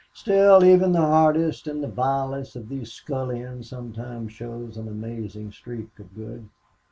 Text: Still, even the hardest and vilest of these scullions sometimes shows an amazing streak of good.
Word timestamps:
Still, 0.15 0.63
even 0.65 0.93
the 0.93 0.99
hardest 1.01 1.67
and 1.67 1.85
vilest 1.93 2.55
of 2.55 2.69
these 2.69 2.91
scullions 2.91 3.69
sometimes 3.69 4.31
shows 4.31 4.75
an 4.75 4.87
amazing 4.87 5.51
streak 5.51 5.99
of 5.99 6.15
good. 6.15 6.49